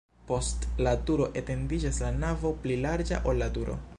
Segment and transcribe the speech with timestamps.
[0.29, 3.81] Post la turo etendiĝas la navo pli larĝa, ol la turo.